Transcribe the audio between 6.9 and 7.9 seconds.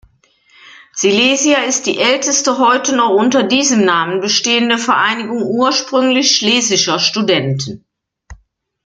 Studenten.